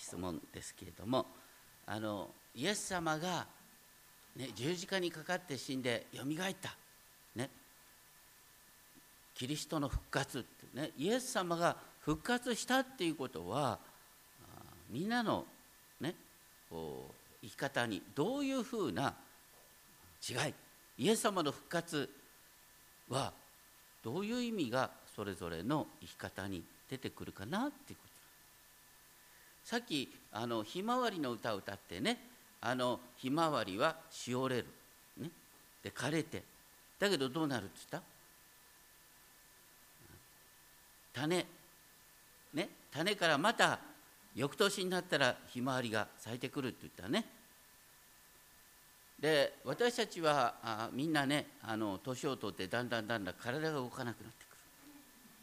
[0.00, 1.26] 質問ですけれども
[1.86, 3.46] あのイエス様が、
[4.34, 6.74] ね、十字架にかかって死んでよみがえった、
[7.36, 7.50] ね、
[9.34, 13.78] キリストの復活って、ね、イエス様が復活したっていうことは
[14.88, 15.44] みんなの、
[16.00, 16.14] ね、
[16.70, 19.14] こう生き方にどういうふうな
[20.28, 20.54] 違い
[20.98, 22.08] イエス様の復活
[23.08, 23.32] は
[24.02, 28.09] どういう意味がそれぞれの生き方に出てくるかなっていうこと
[29.64, 32.18] さっきあのひまわりの歌を歌ってね
[32.60, 34.66] あのひまわりはしおれる、
[35.18, 35.30] ね、
[35.82, 36.42] で枯れて。
[36.98, 38.02] だけどどうなるって言っ
[41.14, 41.20] た？
[41.20, 41.46] 種。
[42.52, 42.68] ね。
[42.92, 43.78] 種からまた
[44.34, 47.24] 翌年になったらひまわりが咲いてくるって言ったね。
[49.18, 54.44] で私たちはあみんなねあの年を取ってだんだんだんだん体が動かなくなって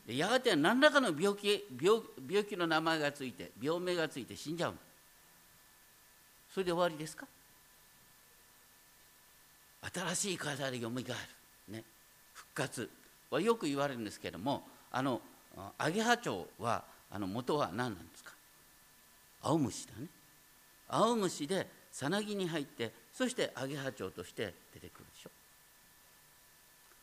[0.08, 4.76] やがて何らかの病気病病気の名前がついて病名がついて死んじゃう
[6.54, 7.28] それで終わりですか？
[9.94, 11.84] 新しい体でよみがえる、ね、
[12.34, 12.90] 復活。
[13.30, 15.20] はよく言われるんですけどもあの
[15.78, 18.32] アゲハチョウはあの元は何なんですか？
[19.42, 20.08] 青虫だね。
[20.88, 25.06] 青虫でさなぎに入ってそしてアゲハチョウとして出てくる。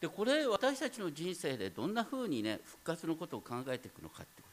[0.05, 4.49] でこれ私たちの人生でどんなふうにね復活のことを考えていくのかってこ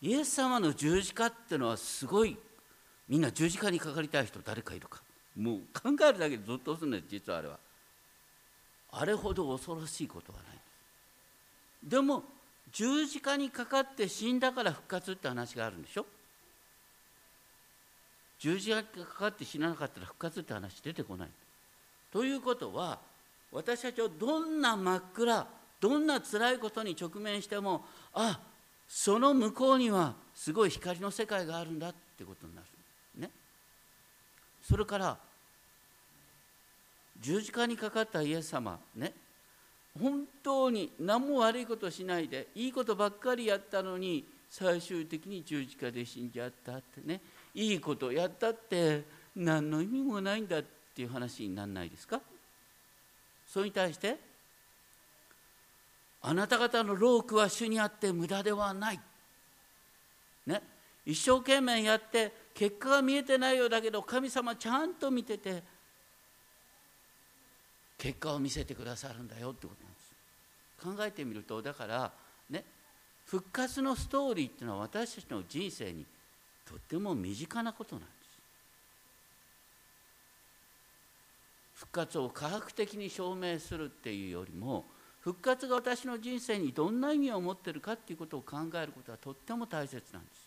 [0.00, 0.06] と。
[0.06, 2.36] イエス様の十字架っていうのはすごい
[3.08, 5.02] みんな十字架にかかりたい人誰かいるか。
[5.36, 7.58] もう考えるだけでずっとするんです実はあれは。
[8.92, 10.58] あれほど恐ろしいことはない。
[11.82, 12.22] でも
[12.70, 16.06] 十字架にかかって死んだから復活って話があるんでしょ。
[18.38, 21.28] 十字架がかかって死ななかったら復活って話出てこない。
[22.12, 23.00] ということは
[23.56, 25.46] 私たちはどんな真っ暗
[25.80, 28.38] どんな辛いことに直面してもあ
[28.86, 32.66] その向こうにはすごい光の世界があるんだってことになる。
[33.18, 33.30] ね。
[34.62, 35.16] それから
[37.18, 39.14] 十字架にかかったイエス様ね
[39.98, 47.22] 本当に何も悪いことしないでいいことばっかりやったのに最終的に十字架で死んじゃったってね
[47.54, 49.02] いいことやったって
[49.34, 52.20] 何の意味もないんだっていう話にならないですか？
[53.46, 54.16] それに対して
[56.22, 59.00] あなた方の労苦は主にあって無駄ではない。
[60.46, 60.62] ね、
[61.04, 65.62] 一生懸命やって結果が見えてないようだけど神様ちゃんと見てて
[67.98, 70.06] 結果を見せてくださるんだよってことなんです。
[70.98, 72.12] 考えてみるとだから
[72.50, 72.64] ね
[73.24, 76.04] 復活のストーリーっていうのは私たちの人生に
[76.64, 78.25] とっても身近なことなんです
[81.76, 84.84] 復活を科学的に証明するっていうよりも
[85.20, 90.46] 復活が私の人生にどんな意味を持ってるかっていうことを考えることはとっても大切なんです。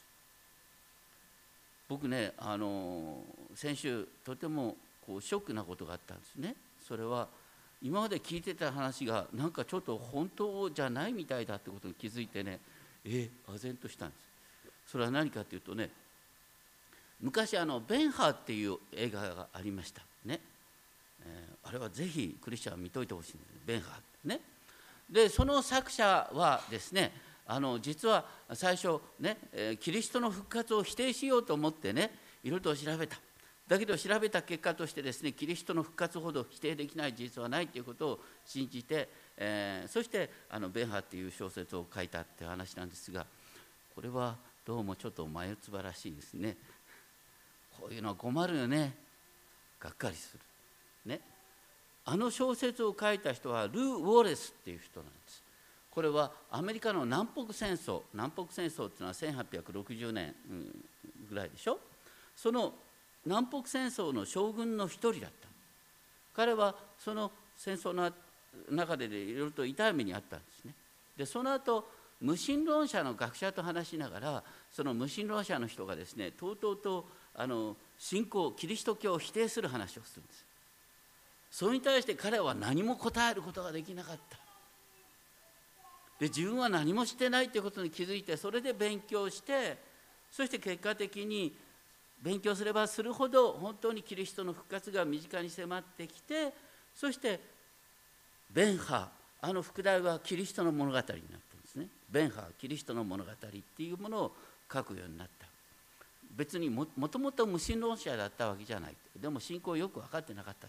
[1.87, 3.23] 僕ねあの
[3.55, 4.75] 先週とても
[5.05, 6.55] こうショックなことがあったんですね。
[6.87, 7.27] それは
[7.81, 12.59] 今まで聞いてた話がなんかちょっと本当じゃないみたいだってことに気づいてね
[13.05, 14.91] え唖然としたんです。
[14.91, 15.89] それは何かっていうとね
[17.21, 20.39] 昔あのベンハーっていう映画がありましたね、
[21.25, 24.41] えー、あれはぜひクリスチャンは見といてほしいんですベンハーね。
[25.09, 27.11] でその作者はですね
[27.47, 32.11] あの実は最初ねえキリストの復活を否定しようと思ってね
[32.43, 33.17] いろいろと調べた。
[33.67, 43.27] だけど調べた結果としてですねキリストの復活ほど否定できない事実はないということを信じて、えー、そしてあのベンハーっていう小説を書いたっていう話なんですが
[43.93, 44.35] これは
[44.65, 46.55] どうもちょっと眉唾らしいですね。
[47.79, 48.93] こういうのは困るよね。
[49.79, 50.39] がっかりする。
[51.05, 51.21] ね。
[52.05, 55.43] あの小説を書いた人はルー・ウォレスっていう人なんです。
[55.91, 58.01] これはアメリカの南北戦争。
[58.13, 60.35] 南北戦争っていうのは1860年
[61.29, 61.79] ぐらいでしょ。
[62.35, 62.73] その
[63.25, 65.47] 南北戦争の将軍の一人だった。
[66.33, 68.11] 彼はその戦争の
[68.71, 70.73] 中でいろいろと痛い目にあったんですね。
[71.17, 71.89] でその後
[72.21, 80.48] 無神論者の学者と話しながらその無神論者の人がですねとうとうとあの信仰キリスト教を否定する話をするんです。
[81.51, 84.37] それに対して彼は何も答えることができなかった。
[86.19, 89.77] で自分は何もしてないということに気づいてそれで勉強して
[90.29, 91.55] そして結果的に
[92.21, 96.53] 勉強すればするほど本当にキリストの復活が身近に迫ってきて
[96.93, 97.39] そして
[98.51, 99.09] ベンハ
[99.41, 101.87] あの副題はキリストの物語になってるんですね。
[102.09, 104.35] ベンハキリストの物語っていうものを
[104.71, 105.47] 書くようになった。
[106.35, 108.95] 別にもともと無神論者だったわけじゃない。
[109.15, 110.67] でも信仰をよく分かってなかった、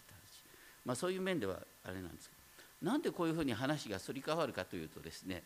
[0.85, 2.29] まあ、そういう面ではあれなんです。
[2.29, 2.35] け
[2.85, 5.43] どなんでこういうふうに話がすり替わるかというとですね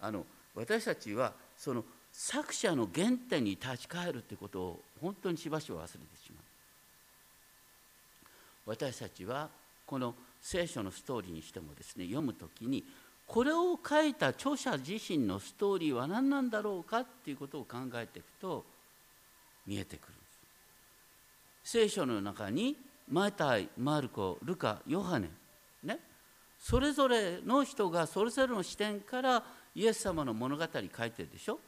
[0.00, 0.24] あの
[0.54, 6.44] 私たちはその作者の原点に立ち返るってことを本当にしばしば忘れてしまう。
[8.66, 9.48] 私たちは
[9.86, 12.84] この聖書のストーリーにしてもですね読む時に
[13.26, 18.64] これを書いた著者自身のストーリーは何なんだろうかっていうことを考えていくと
[19.66, 20.14] 見えてくる
[21.68, 22.76] 聖書の中に
[23.10, 25.28] マタイマルコルカヨハネ。
[25.82, 25.98] ね。
[26.58, 29.42] それぞれの人がそれぞれの視点から
[29.74, 31.58] イエス様の物語書いてるでしょ。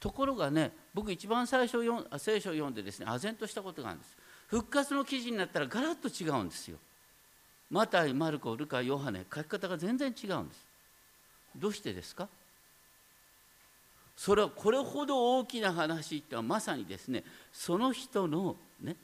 [0.00, 4.16] ところがね僕一番最初読聖書を読んでですね唖然としたことがあるんです。
[4.48, 6.76] 復活の記事になったらガラッと違うんですよ。
[7.70, 9.24] マタイマルコルカヨハネ。
[9.34, 10.66] 書き方が全然違うんです。
[11.56, 12.28] どうしてですか？
[14.16, 18.96] それはこれほど大きな話ってのはまさにですねその人のね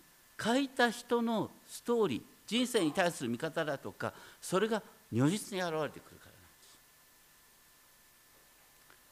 [0.43, 4.83] 書いた人のストーリー人生に対する見方だとかそれが
[5.13, 6.41] 如実に現れてくるからなん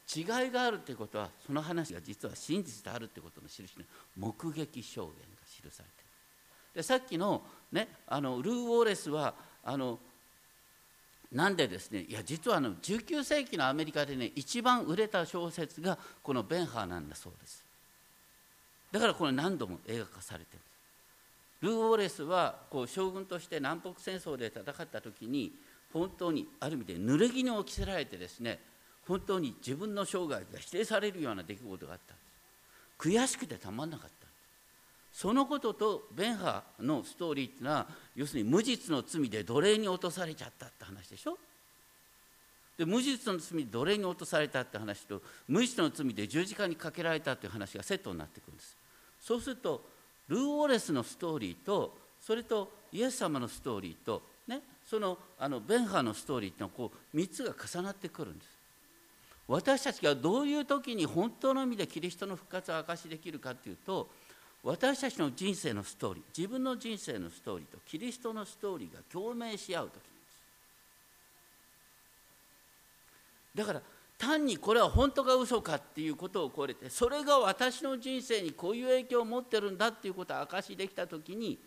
[0.07, 0.45] です。
[0.45, 3.85] 違いがあるってことはその話が実は真実であるってことの印の
[4.17, 5.15] 目撃証言が
[5.47, 5.85] 記されている。
[6.75, 7.43] でさっきの,、
[7.73, 9.35] ね、あのルー・ウォーレスは
[9.65, 9.99] あの
[11.31, 17.65] なんでですねいや実はあの19世紀のアメリカでね一番売れた小説がこの「ベンハー」なんだそうです。
[18.91, 20.61] だからこれ何度も映画化されてる。
[21.61, 25.53] ルー・ウォレスはこう将軍として南北戦争で戦った時に
[25.93, 28.61] 本当にある意味で濡れ衣を着せられてですね
[29.07, 32.15] 本当に自分の生涯が否定されるような出来事があった
[32.99, 34.29] 悔しくてたまんなかった
[35.13, 41.39] そのこととベンハーのストーリーっていうのは要するに無実の罪で奴隷に落とされちゃったって話でしょ。
[42.77, 48.77] で無実の罪で奴隷に落とされたって話と無実の罪で十字架にかけられたっていう話がセットになってくるんです。
[49.21, 49.85] そうすると
[50.29, 58.59] ルー・ウォレスのストーリーとそれとイエス様のストーリーと、ね、そのあのベンハーのストーリーっていうのは3つが重なってくるんです。
[59.47, 64.09] 私たちがどういう時に本当の意味でキリストの復活を証しできるかっていうと
[64.63, 70.09] 私たちの人生のストーリー自分の人生のストーリーとキリストのストーリーが共鳴し合う時なんで
[73.55, 73.59] す。
[73.59, 73.81] だから
[74.19, 81.59] 単にこれは本当か嘘かっていうことを超えてそれが私の人生にこういう影響を持ってるんだっていうことを証しできた時に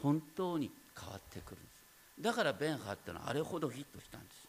[0.00, 2.22] 本当に変わってくるんです。
[2.22, 4.48] だからベンハーってのはあれほどヒットしたんです。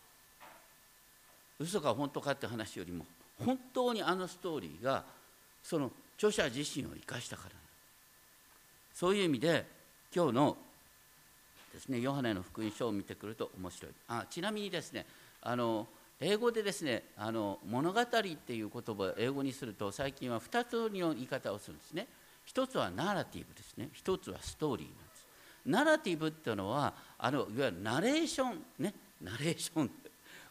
[1.60, 3.06] 嘘か本当かって話よりも
[3.44, 5.04] 本当にあのストーリーが
[5.64, 7.52] その著者自身を生かしたから
[8.94, 9.66] そういう意味で
[10.16, 10.58] 今日の
[11.74, 13.92] ですねヨハネの福音書を見てくると面白い。
[14.08, 15.06] あちなみにですね
[15.42, 15.88] あの
[16.22, 22.08] 英語でですねあの物語っていう言葉を英語にすると最近は2つの言い方をするんですね。
[22.46, 23.90] 一つはナラティブですね。
[23.94, 25.28] 一つはストーリーなんです。
[25.66, 28.94] ナラティブっていうのはあのいわゆるナレーションね。
[29.22, 29.92] ナレーション。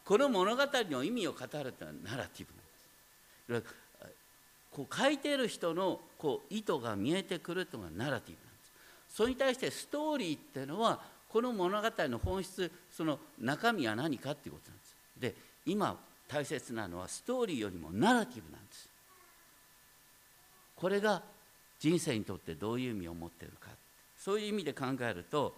[0.05, 3.75] この物語の意味を語るというのはナラティブなんです。
[4.71, 8.65] こう書いている人のこう意図が見えてくるというのがナラティブなんで
[9.09, 9.17] す。
[9.17, 14.97] それに対してストーリーっていうのはこの物語の本質その中身は何かっていうことなんです。
[15.19, 18.89] で今大切なのはストーリーよりもナラティブなんです。
[20.75, 21.23] これが
[21.79, 23.69] 人生にとってどういう意味を持っているか。
[24.17, 25.55] そういう意味で考えると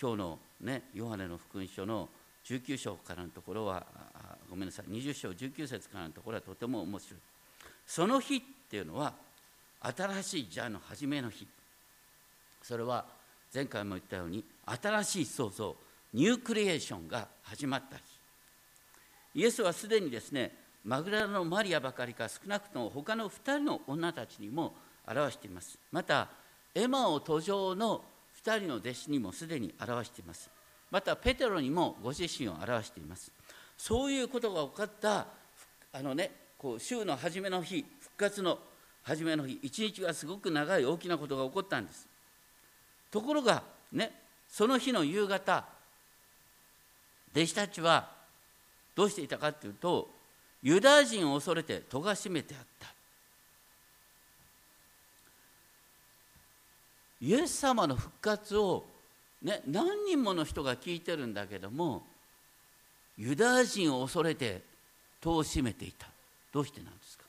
[0.00, 2.08] 今日のねヨハネの福音書の
[2.44, 3.84] 19章からのところは
[4.48, 7.20] ごめんなさい20章19節からのところはとても面白い。
[7.86, 8.40] その日っ
[8.70, 9.12] ていうのは
[9.80, 11.46] 新しいジャの初めの日。
[12.62, 13.04] それは
[13.52, 15.74] 前回も言ったように新しい創造
[16.12, 18.07] ニュークリエーションが始まった日。
[19.38, 20.50] イエスはすでにですね
[20.84, 24.74] マグラのマリアばかりか少なくとも他の2人の女たちにも
[25.06, 25.78] 表しています。
[25.92, 26.26] また
[26.74, 28.02] エマオ途上の
[28.44, 30.50] 2人の弟子にもすでに表しています。
[30.90, 33.30] またペテロにもご自身を表しています。
[33.76, 35.28] そういうことが分かった
[35.92, 38.58] あのねこう週の初めの日復活の
[39.04, 42.08] 初めの日一日がすごく長い大きなことが起こったんです。
[43.12, 44.10] ところがね
[44.48, 45.64] その日の夕方
[47.36, 48.17] 弟子たちは
[48.98, 50.10] どうしていたかというと
[50.60, 52.88] ユダヤ人を恐れて戸が閉めてあった。
[57.20, 58.84] イエス様の復活を、
[59.40, 62.02] ね、何人もの人が聞いてるんだけども
[63.16, 64.62] ユダヤ人を恐れて
[65.20, 66.08] 戸を閉めていた。
[66.52, 67.24] どうしてなんですか？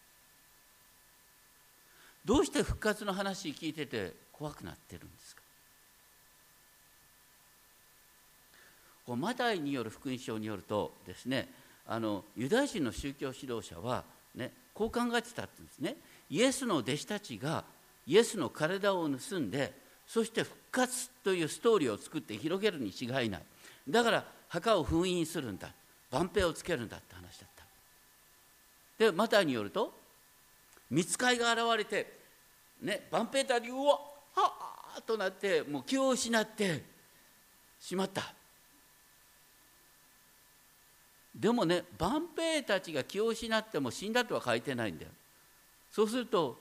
[2.26, 5.38] どうして復活の話聞いてて怖くなってるんですか？
[9.10, 11.50] こうマタイによる福音書によるとですね
[11.88, 14.04] あのユダヤ人の宗教指導者は、
[14.36, 15.96] ね、こう考えてたってんですね。
[16.30, 17.63] イエスの弟子たちが
[18.06, 19.74] イエスの体を盗んで
[20.06, 23.42] そして復活というストーリーを作って広げるに違いない。
[23.89, 25.72] だから墓を封印するんだ。
[26.12, 27.63] 万平をつけるんだって話だった。
[29.06, 29.92] でマタイによると
[30.92, 32.13] 見つかいが現れて
[32.84, 33.94] ねバンペーターにうわ
[34.36, 34.54] は
[34.98, 36.84] あとなってもう気を失って
[37.80, 38.36] しまった。
[41.39, 45.12] でもね万兵たちが気を失っても死んだとは書いてないんだよ。
[45.89, 46.58] そうすると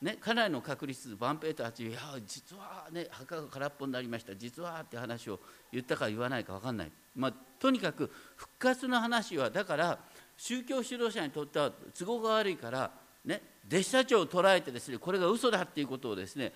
[0.00, 5.38] ねかなりの確率万兵たちいや実はね墓が空っぽになりました実はって話を
[5.70, 6.90] 言ったか言わないか分かんない。
[7.14, 9.98] まあとにかく復活の話はだから
[10.38, 12.90] 宗教指導者にとっては都合が悪いから
[13.26, 16.52] ね弟子たちを捉えてですねこれが嘘だっていうことをですね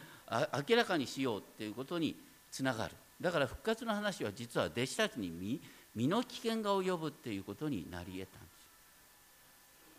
[0.68, 2.16] 明らかにしようっていうことに
[2.50, 2.92] つながる。
[3.20, 5.60] だから復活の話は実は弟子たちに身
[5.96, 8.48] 身の危険が及ぶっていうことになり得たんで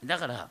[0.04, 0.08] す。
[0.08, 0.50] だから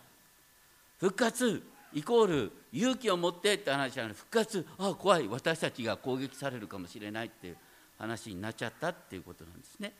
[0.99, 1.63] 復活
[1.95, 7.57] イコール勇気を持ってって話じゃない復活ああ怖い私たちが攻撃されるかもしれないっていう
[7.97, 9.93] 話になっちゃったっていうことなんですね。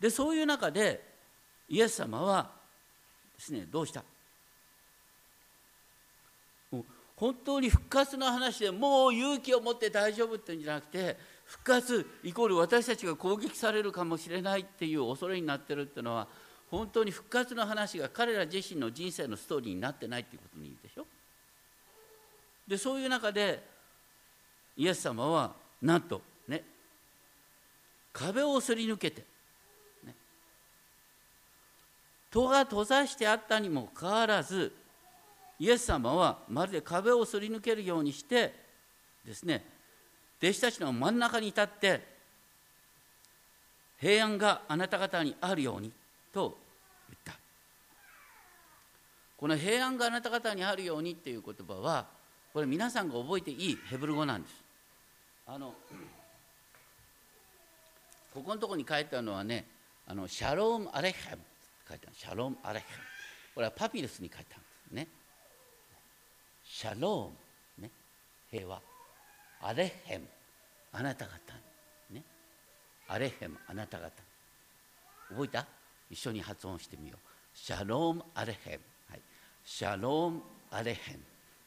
[0.00, 1.00] でそういう中で
[1.68, 2.50] イエス様は
[3.36, 4.02] ですねどうした？
[7.16, 16.26] 本当に復活の話でもう勇気を持って大丈夫っていうんじゃなくて復活イコール私たちが攻撃されるかもしれないっていう恐れになってるっていうのは
[16.70, 21.06] 本当に復活の話が彼ら自身の人生のストーリーになってないっていうことにいいでしょ？
[22.66, 23.62] でそういう中で
[24.76, 26.64] イエス様はなんとね
[28.12, 29.24] 壁をすり抜けて、
[30.04, 30.14] ね、
[32.32, 34.74] 戸が閉ざしてあったにもかかわらず
[35.60, 38.52] イエス様はまるで壁をすり抜けるようにして
[39.24, 39.64] ですね
[40.42, 42.00] 弟子たちの真ん中に立って
[43.98, 45.90] 平安があなた方にあるように
[46.32, 46.58] と
[47.08, 47.32] 言った。
[49.38, 52.06] この平安があなた方にあるようにっていう言葉は
[52.52, 54.54] これ皆さんが覚えていいヘブル語なんです。
[55.46, 55.74] あの
[58.34, 59.64] ここのところに書いてあるのはね
[60.06, 61.42] あのシャローム・アレヘム
[61.88, 62.16] 書いてある。
[62.16, 63.02] シャローム・アレヘム。
[63.54, 65.08] これはパピルスに書いてあるんですね。
[66.64, 67.90] シャローム、ね、
[68.50, 68.80] 平和。
[69.62, 70.26] アレヘム。
[70.92, 71.32] あなた方
[72.10, 72.22] ね。
[73.08, 73.58] アレヘム。
[73.66, 74.10] あなた方。
[75.28, 75.66] 覚えた？
[76.10, 77.18] 一緒に発音してみよう。
[77.56, 79.20] シャロームアレヘム、はい、
[79.64, 81.16] シャロームアレヘ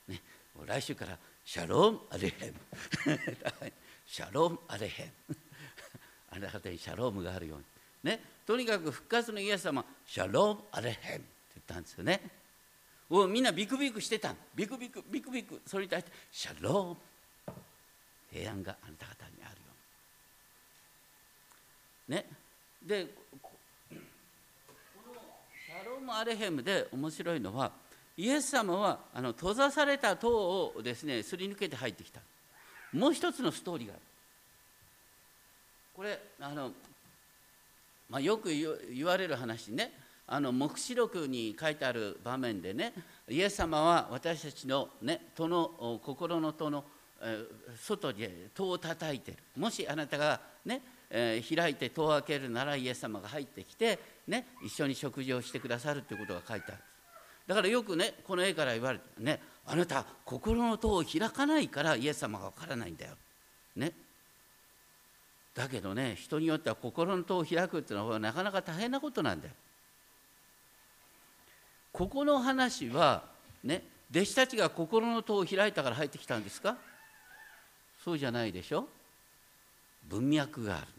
[0.08, 0.22] ム、ね、
[0.66, 2.54] 来週からシャロームアレヘム。
[4.06, 5.36] シャロームアレヘム。
[6.32, 7.66] あなた方にシャロームがあるように。
[8.04, 8.20] ね。
[8.46, 11.24] とにかく復活のイエス様シャロームアレヘム。
[11.24, 12.22] って言ったんですよね。
[13.10, 15.62] おみんなビクビクしてたビクビクビクビク。
[15.66, 16.98] それに対してシャローム
[18.32, 19.56] 平安があなた方にある
[22.10, 22.26] よね。
[22.86, 23.92] でこ
[25.08, 25.14] の
[25.66, 27.72] シャロームアレヘムで面白いのは
[28.18, 32.22] イエス様はあの閉ざされた塔をですねすり抜けて入ってきた。
[32.94, 34.02] もう一つのストーリーがある。
[35.96, 36.72] これあの、
[38.10, 39.92] まあ、よく言われる話ね。
[40.32, 42.94] あの黙示録に書いてある場面でね
[43.28, 46.84] イエス様は私たちの,、ね、戸の心の戸の、
[47.78, 56.82] 外で戸を叩いてるもしあなたがね、えー、開いて戸を開けるならイエス様が入ってきて、ね、一緒に食事をしてくださるということが書いてある
[57.48, 63.14] だからよくねこの絵から言われてねあなた心の戸を開かないからイエス様がわからないんだよ。
[63.76, 63.92] ね
[65.56, 69.54] だけどね人によっては心の戸を開くっていうのはなかなか大変なことなんだよ。
[71.92, 73.24] ここの話は
[73.64, 76.78] ね弟子たちが心の戸を開いたから入ってきたんですか？
[78.04, 78.88] そうじゃないでしょ？
[80.08, 80.92] 文脈があるんで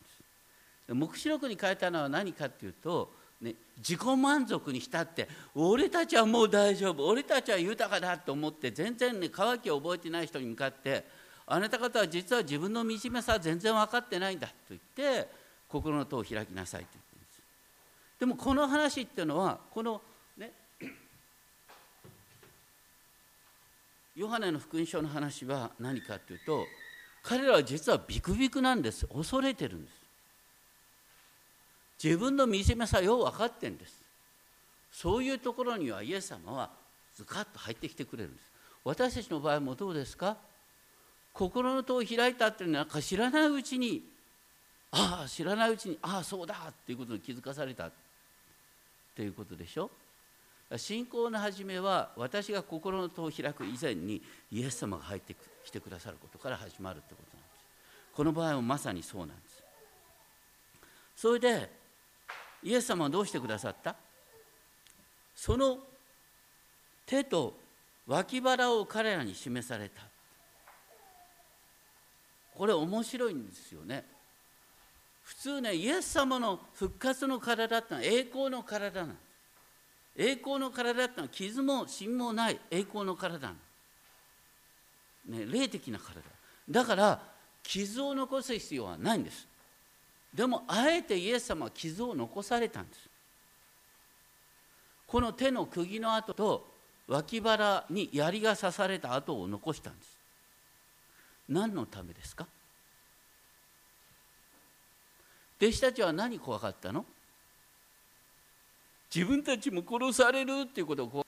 [0.88, 0.94] す。
[0.94, 11.04] 黙示録に書いたのは何かっていうと、ね、自己満足に浸って俺たちはもう大丈夫俺たちは豊かだと思って全然ね渇きを覚えてない人に向かって
[11.46, 15.28] あなた方は実は自分の惨めさは全然分かってないんだと言って
[15.68, 17.40] 心の戸を開きなさいと言ってるんです。
[18.20, 20.02] でもこの話っていうのはこの
[20.36, 20.52] ね
[24.16, 26.66] ヨハネの福音書の話は何かというと
[27.22, 29.06] 彼らは実はビクビクなんです。
[29.06, 29.94] 恐れてるんです。
[32.02, 34.00] 自分の惨めさよう分かってんです。
[34.92, 36.70] そういうところにはイエス様は
[37.14, 38.44] ズカッと入ってきてくれるんです。
[38.82, 40.36] 私たちの場合もどうですか？
[41.32, 44.02] 心の戸を開いたっていうのはなんか知らないうちに
[44.90, 47.92] ああ知らないうちにああそうだっていうことに気づかされたっ
[49.14, 49.90] ていうことでしょ？
[50.76, 54.22] 信仰の始めは私が心の戸を開く以前に
[54.52, 55.34] イエス様が入って
[55.64, 57.50] きてくださることから始まるってことなんです。
[58.14, 59.62] この場合はまさにそうなんです。
[61.16, 61.70] それで
[62.62, 63.96] イエス様はどうしてくださった？
[65.34, 65.78] その
[67.04, 67.58] 手と
[68.06, 70.02] 脇腹を彼らに示された。
[72.54, 74.04] これ面白いんですよね。
[75.24, 79.29] 普通ねイエス様の復活の体ってのは栄光の体なんです。
[80.16, 83.54] 栄光の体ってのは傷も芯もない栄光の体な
[85.28, 86.20] の、ね、霊的な体。
[86.68, 87.22] だから
[87.62, 89.46] 傷を残す必要はないんです。
[90.34, 93.08] でもあえてイエス様は傷を残されたんです。
[95.06, 96.68] この手の釘の跡と
[97.08, 100.16] 脇腹に槍が刺された跡を残したんです。
[101.48, 102.46] 何のためですか？
[105.60, 107.04] 弟子たちは何怖かったの？
[109.14, 111.26] 自分たちも殺されるっていうことを怖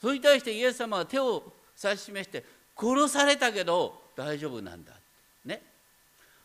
[0.00, 2.44] それに対してイエス様は手を指し示して
[2.76, 4.92] 殺されたけど大丈夫なんだ
[5.44, 5.62] ね。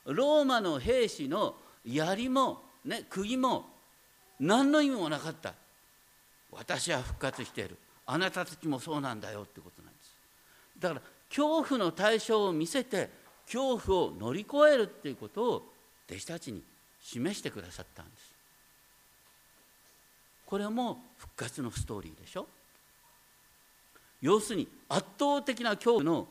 [0.06, 3.66] ローマの兵士の槍も、ね、釘も
[4.40, 5.54] 何の意味もなかった。
[6.52, 7.78] 私は復活している。
[8.06, 10.16] あなたたちもそうなんだよってことなんです。
[10.80, 13.10] だから恐怖の対象を見せて
[13.48, 15.74] 恐怖を乗り越えるっていうことを
[16.10, 16.62] 弟子たちに
[17.02, 18.37] 示してくださったんです。
[20.48, 22.48] これも復活のストーリーでしょ？
[24.22, 26.28] 要するに圧倒的な恐怖の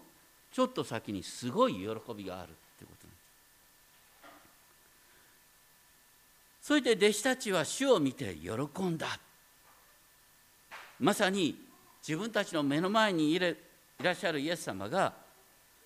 [0.50, 3.20] ちょっと先にすごい喜びがあるっていうことなんで
[6.62, 6.66] す。
[6.66, 9.06] それで弟子たちは主を見て喜んだ。
[10.98, 11.54] まさに
[12.06, 13.50] 自分たちの目の前にいら
[14.12, 15.12] っしゃるイエス様が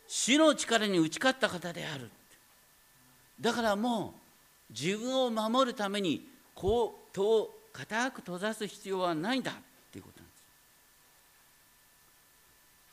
[0.06, 2.08] 死の力に打ち勝った方である。
[3.40, 4.14] だからも
[4.70, 7.14] う自分を守るためにこう
[7.72, 9.54] 固く閉ざす必要はないんだっ
[9.92, 10.42] ていうことなんです。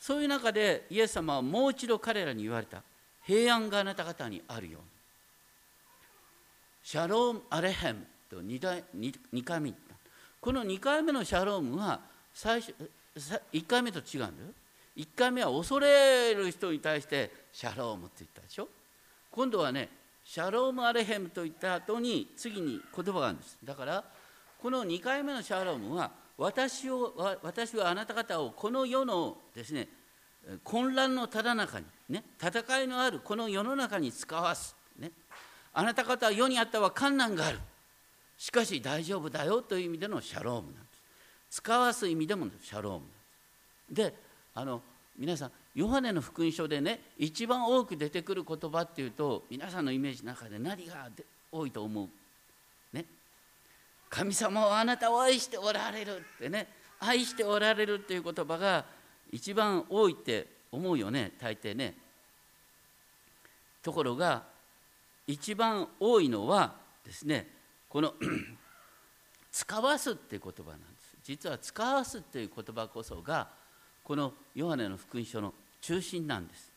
[0.06, 2.82] そういう中でイエス様はもう一度彼らに言われた。
[3.24, 4.88] 平安があなた方にあるように。
[6.82, 9.94] シャローム・アレヘムと 2, 回2回目言った。
[10.40, 12.00] この2回目のシャロームは
[12.32, 12.74] 最初
[13.52, 14.30] 1回目と違うんだよ。
[14.96, 18.68] 1回目は恐れる人に対してシャロームって言ったでしょ。
[19.30, 19.90] 今度はね
[20.24, 23.58] シャローム・アレヘムと言った後に次に言葉があるんです。
[23.62, 24.04] だから
[24.60, 29.88] この2回目のシャロームは私を私はあなた方をこの世のですね
[30.64, 35.10] 混乱のただ中にね戦いのあるこの世の中に使わす、ね、
[35.74, 37.58] あなた方は世にあったは困難がある。
[38.36, 40.78] しかし大丈夫だよという意味でのシャロームなんで
[41.50, 41.56] す。
[41.56, 43.02] 使わす意味でもシャローム
[43.90, 44.14] で
[44.54, 44.80] あの
[45.18, 51.08] 皆さんヨハネの福音書でね一番多く出てくる言葉っていうと皆さんのイメージの中で何が
[51.50, 52.08] 多いと思う？
[54.10, 56.68] 神様はあなたを愛しておられるってね
[57.00, 58.84] 愛しておられるっていう言葉が
[59.30, 61.94] 一番多いって思うよね大抵ね。
[63.82, 64.42] ところが
[65.26, 67.48] 一番多いのはですね
[67.88, 68.14] この
[69.52, 71.16] 使わすっていう言葉なんです。
[71.24, 73.48] 実は使わすっていう言葉こそが
[74.02, 76.72] このヨハネの福音書の中心なんです。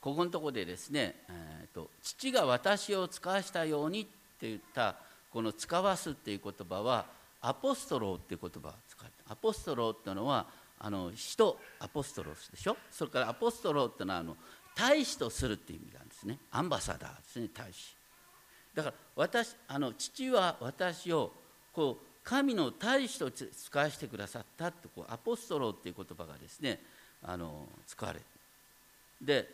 [0.00, 4.08] ここのとこでですね、えーと、父が私を遣わしたように
[4.40, 4.96] って言った
[5.30, 7.04] この遣わすっていう言葉は
[7.42, 10.46] ἀποστέλλω っていう言葉を使ってἀποστέλλω っていうのは
[10.78, 12.76] あの使徒 ἀπόστολοςでしょ？
[12.90, 14.36] それからἀποστέλλω っていうのはあの
[14.74, 16.38] 大使とするっていう意味なんですね。
[16.50, 17.94] アンバサダーですね大使。
[18.74, 21.32] だから私あの父は私を
[21.72, 26.80] こう神の大使と遣わせてくださったってこうἀποστέλλω っていう言葉がですね
[27.22, 28.24] あの使われる。
[29.20, 29.48] で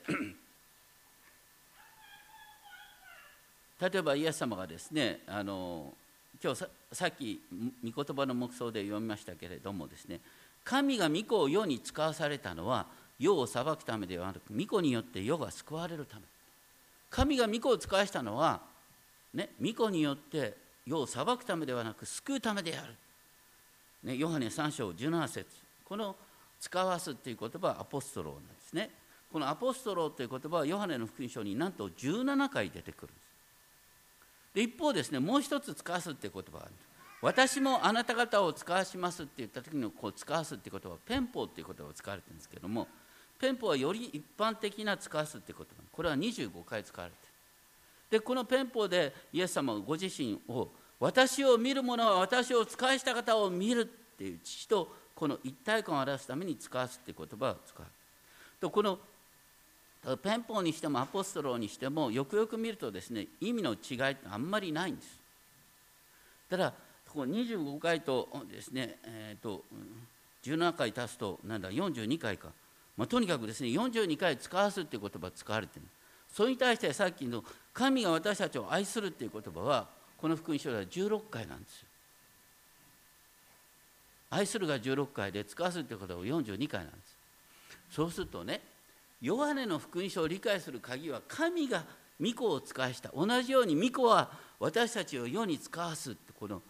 [3.80, 5.92] 例えばイエス様がですねあの
[6.42, 7.40] 今日さっき
[7.84, 10.20] 御言葉の目想で読みましたけれどもですね
[10.64, 12.86] 神が御子を世に使わされたのは
[13.18, 16.22] 世を裁くためではなく御子によって世が救われるため。
[17.08, 18.60] 神が御子を使わしたのは
[19.32, 22.94] ね御子によって世を裁くためではなく救うためである、
[24.04, 25.46] ね、ヨハネ3章17節。
[25.84, 26.16] この
[26.60, 28.90] 使わすっていう言葉はアポストローなんですね。
[29.32, 33.25] このアポストローという言葉はヨハネの福音書になんと17回出てくるんです。
[34.56, 36.72] で一方ですねもう一つ使わすっていう言葉がある。
[37.20, 42.88] 私もあなた方を使わしますって言った時のこう使わすっていう言葉はペンポっていう言葉を使われてるんですけども
[43.38, 45.82] ペンポはより一般的な使わすっていう言葉。
[45.92, 48.18] これは25回使われてる。
[48.18, 53.84] でこのペンポでイエス様はご自身を私を見る者は私を使いした方を見るっ
[54.16, 57.86] ていう父とこの一体感を表すために使わすって言葉を使う
[58.58, 58.98] とこの
[60.22, 65.18] ペンポにしてもアポストローにしてもよくよく見るとですね意味の違いってあんまりないんです。
[66.48, 66.72] ただ
[67.08, 69.64] ここ25回とですね、えーと、
[70.44, 72.50] 17回足すとなんだ42回か、
[72.96, 75.82] まあ、とにかくですね42回使わすっていう言葉使われてる。
[76.32, 77.42] それに対してさっきの
[77.72, 79.88] 神が私たちを愛するっていう言葉は
[80.18, 81.88] この福音書では16回なんですよ。
[84.30, 87.16] 愛するが16回で使わすっていうことは42回なんです。
[87.90, 88.60] そうするとね
[89.20, 91.84] ヨハネの福音書を理解する鍵は神が
[92.20, 93.10] 御子を使わした。
[93.14, 96.62] 同じように御子は私たちを世に使わすってこの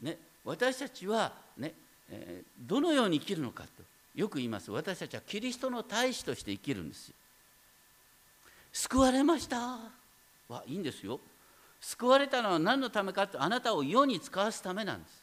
[0.00, 1.72] ね、私たちはね、
[2.10, 3.82] えー、どのように生きるのかと
[4.14, 4.70] よく言います。
[4.70, 7.14] 私たちはキリストの大使として生きるんですよ。
[8.72, 9.78] 救われました。
[10.48, 11.20] はいいんですよ。
[11.80, 15.22] 救われたのは何のためかってあなたを世に使わすためなんです。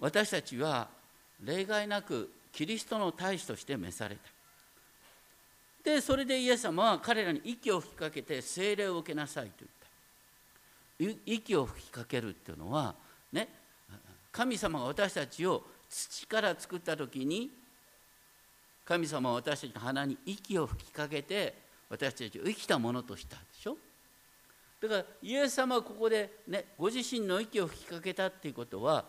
[0.00, 0.88] 私たちは
[1.44, 4.22] 例外なくキリストの大使として召された。
[5.84, 9.52] でそれでイエス様は彼らに息を吹きかけて精霊を受けなさいと
[11.00, 11.20] 言った。
[11.26, 12.94] 息を吹きかけるっていうのは
[13.32, 13.48] ね
[14.32, 17.50] 神様が私たちを土から作った時に
[18.84, 21.54] 神様は私たちの鼻に息を吹きかけて
[21.88, 23.76] 私たちを生きたものとしたでしょ。
[24.80, 29.04] だからイエス様はここでねご自身の息を吹きかけたっていうことは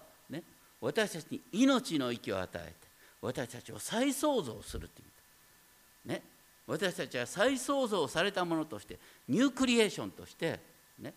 [0.82, 2.74] 私たちに命の息を与えて
[3.22, 5.06] 私たちを再創造するってい
[6.06, 6.10] う。
[6.10, 6.22] ね。
[6.68, 10.60] 私たちは再創造されたものとしてニュークリエーションとして
[11.00, 11.14] ね。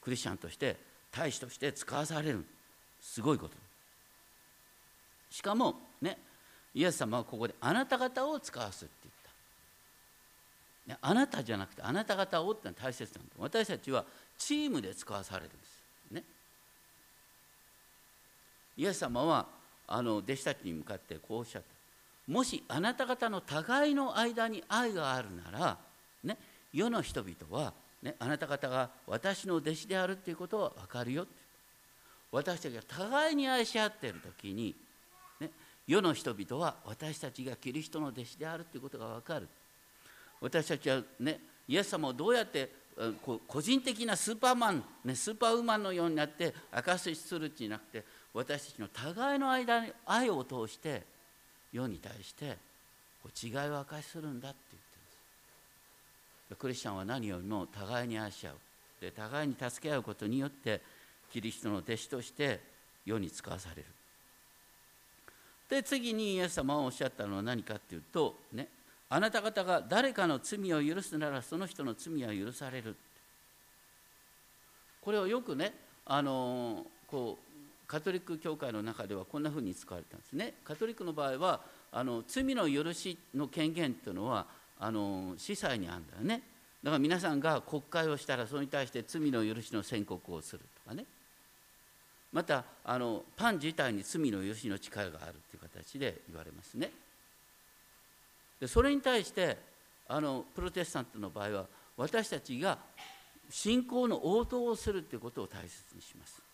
[0.00, 0.76] クリスチャンとして
[1.10, 2.44] 大使として使わされる。
[3.00, 3.54] すごいこと。
[5.30, 6.18] しかもね。
[6.74, 9.14] イエス様はここであなた方を使わすって言っ
[10.86, 13.32] た、ね、あなたじゃなくてあなた方をってのは大切なんだ。
[13.38, 14.04] 私たちは
[14.38, 16.22] チームで使わされるんですね
[18.80, 19.46] イエス様は
[19.86, 22.32] あの弟子たちに向かってこうおっしゃった。
[22.32, 25.78] もしあなた方の互いの間に愛があるなら、
[26.24, 26.38] ね、
[26.72, 31.26] 世の人々は、ね、あなた方が私の弟子であるということは分かるよ
[32.32, 34.74] 私たちが互いに愛し合っている時に、
[35.40, 35.50] ね、
[35.86, 39.48] 世の人々は私たちがキリストの弟子であるということが分かる。
[40.40, 42.70] 私たちはねイエス様をどうやって
[43.22, 51.02] 個人的なスーパーマン、ね、スーパーウーマンのようになって証しするんじゃなくて私たちの互いの間に愛を通して
[51.72, 52.56] 世に対して
[53.42, 55.02] 違いを明かしするんだって言ってる
[56.48, 56.60] んです。
[56.60, 58.54] クリスチャンは何よりも互いに愛し合う。
[59.00, 60.80] で互いに助け合うことによって
[61.32, 62.60] キリストの弟子として
[63.04, 63.84] 世に使わされる。
[65.68, 68.68] で次にイエス様がおっしゃったのは何かっていうとね
[69.08, 72.96] あなた方が誰かの罪を許すならその人の罪は許される。
[75.00, 75.72] これをよくね
[76.06, 77.49] あのこう
[77.90, 80.54] カトリック教会の中ではこんなふうに使われたんですね。
[80.62, 84.46] カトリックの場合はあの罪の許しの権限っていうのは
[84.78, 86.40] あの司祭にあるんだよね。
[86.84, 91.04] だから皆さんが国会をしたらそれに対して罪の許しの宣告をするとかね。
[92.32, 96.92] またあのパン自体に罪の許しの力があるという形で言われますね。
[98.60, 99.58] でそれに対して
[100.06, 102.78] あのプロテスタントの場合は私たちが
[103.50, 106.49] 信仰の応答をするということを大切にします。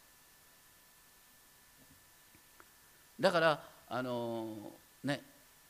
[3.19, 4.73] だからあの
[5.05, 5.21] ね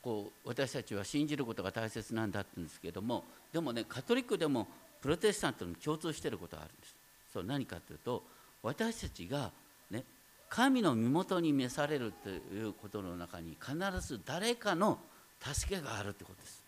[0.02, 4.68] こう私たちは信じることが大切なんだって言うんですけどもでもねカトリックでも
[5.00, 6.94] プロテスタントに共通していることがあるんです。
[7.32, 8.22] そう何かというと
[8.62, 9.50] 私たちが
[9.90, 10.04] ね
[10.48, 14.98] 神の身元に召されるということの中に必ず誰かの
[15.40, 16.62] 助けがあるってことです。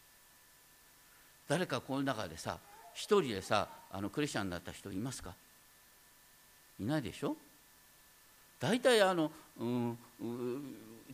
[1.49, 2.59] 誰かこの中でさ
[2.93, 5.35] 一人でさあのクリスチャンになった人いますか？
[6.81, 7.37] いないでしょ？
[8.61, 9.99] 大体あの、うん、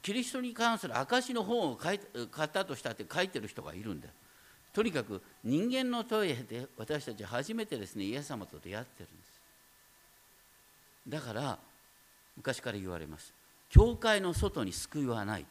[0.02, 2.00] キリストに関する証の本を買っ
[2.48, 4.08] たとしたって書いてる人がいるんだ。
[4.72, 9.40] とにかく人間の問いで私たち初めてですねイエス様と出会ってるんです。
[11.08, 11.58] だから
[12.36, 13.32] 昔から言われます。
[13.70, 15.46] 教会の外に救いはない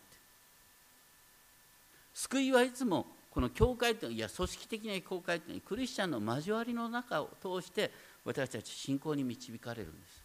[2.13, 7.91] 救いはいつもこの教会といや組織的な教会というのはクリスチャンの交わりの中を通して
[8.23, 10.22] 私たち信仰に導かれるんです。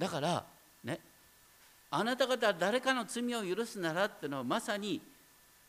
[0.00, 0.44] だから
[0.82, 0.98] ね
[1.90, 5.00] あなた方は誰かの罪を許すならっていうのはまさに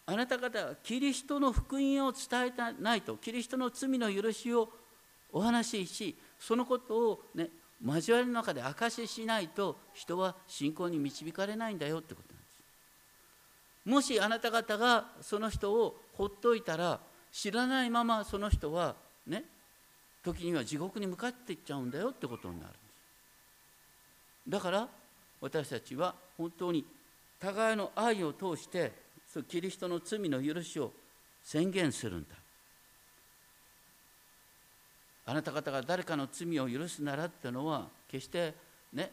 [0.06, 4.70] あなた方はキリストの福音を伝えたないとキリストの罪の許しを
[5.34, 7.50] お話ししそのことをね
[7.86, 13.90] 交わりの中で証ししないと人は信仰に導かれないんだよってことなんです。
[13.90, 17.00] もしあなた方がその人をほっといたら
[17.32, 18.96] 知らないままその人は
[19.28, 19.44] ね
[20.24, 22.74] 時には地獄に向かっていっちゃうんだよってことになる。
[24.48, 24.88] だから
[25.40, 26.86] 私たちは本当に
[27.40, 28.92] 互いの愛を通して
[29.48, 30.92] キリストの罪の許しを
[31.44, 32.36] 宣言するんだ。
[35.26, 38.54] あなた方が誰かの罪を許すならっていうのは決して
[38.94, 39.12] ね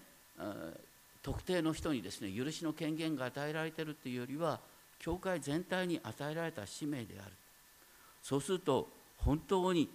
[1.23, 4.59] 特定の人にですね許しの権限が与えられているというよりは
[4.99, 7.33] 教会全体に与えられた使命である。
[8.23, 8.89] そうすると
[9.19, 9.89] 本当に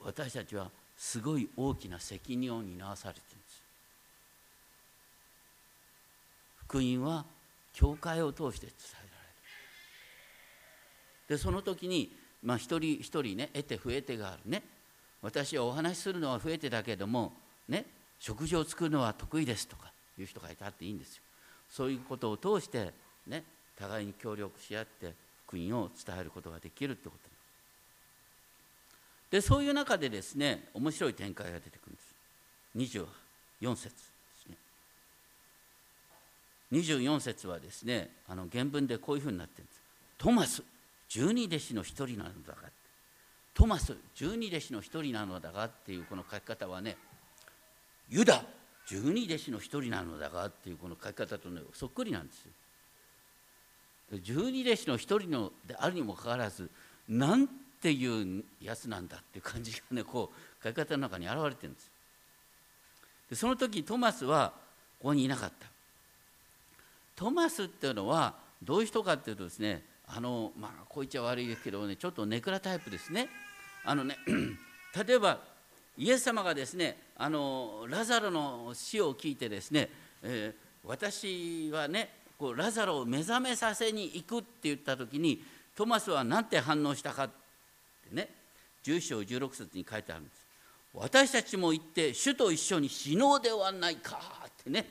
[0.00, 3.45] 私たちはすごい大きな責任を担わされている。
[6.66, 7.24] 福音は
[7.72, 9.10] 教会を通して伝えられる。
[11.28, 14.62] でその時に、まあ、一人一人ね得て増えてがあるね。
[15.22, 17.32] 私はお話しするのは増えてたけども
[17.68, 17.86] ね
[18.18, 21.22] 食事を作るのは得意ですとかいう人がいたっていいんですよ。
[21.70, 22.92] そういうことを通して
[23.26, 23.44] ね
[23.78, 25.14] 互いに協力し合って
[25.46, 27.26] 福音を伝えることができるってこと。
[29.30, 31.94] でそういう中でですね面白い展開が出てくるん
[32.84, 33.04] です。
[33.60, 34.15] 24節。
[36.72, 39.82] 24節はですねあの原文でこういうふうになってるんです。
[40.18, 40.62] トマス
[41.08, 42.68] 十二弟子の一人なのだが。
[43.54, 46.96] トマス十二弟子の一人なのだがっていうこの書き方はね
[48.10, 48.42] ユダ
[48.86, 52.52] 十二弟子の一人なのだがっていうこの書き方とねそっくりなんですよ。
[54.22, 56.70] 十二弟子の一人のであるにもかかわらず
[57.08, 57.48] なん
[57.80, 61.90] ていうやつなんだっていう感じがねこう書き方の中に現れてるんです。
[63.30, 64.52] でその時トマスは
[64.98, 65.75] ここにいなかった。
[67.16, 73.28] トマスっていうのはどういう人かっていうとですねあのまあこう言っちゃ悪いですけどねちょっとネクラタイプですね。
[73.84, 74.16] あのね
[75.06, 75.38] 例えば
[75.96, 79.88] イエス様がですねあのラザロの死を聞いてですね、
[80.22, 85.42] えー、私はねこうラザロを目覚めさせに行くって言った時に
[85.74, 87.30] トマスは何て反応したかっ
[88.08, 88.28] てね
[88.84, 90.46] 11章16節に書いてあるんです。
[90.94, 94.86] 私たちも行って主と一緒に死のうではないかってね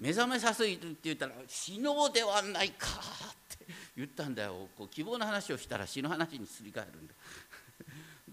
[0.00, 4.68] 目覚めさせるって言ったら死のうではないかって言ったんだよ。
[4.76, 7.14] こう希望の話をしたら死の話にすり替えるんだ。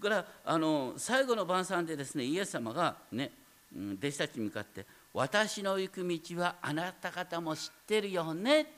[0.00, 3.32] からあの最後の晩餐でですねイエス様がね
[3.74, 8.70] 弟子たちに向かって「私の行く道はあなた方も知ってるよね」って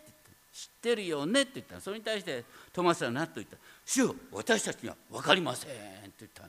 [0.53, 1.43] 知ってるよね？
[1.43, 5.75] って言ったそれに対してトマスは何と言った「主よ私たちには分かりません」っ
[6.11, 6.49] て言った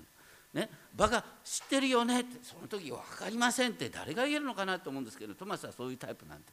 [0.53, 2.21] ね、バカ知ってるよね？
[2.21, 6.45] ってその時分かりませんって誰が言えるのかなと思うんですけどトマスはそういうタイプなんで。